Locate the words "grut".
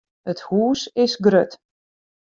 1.25-1.51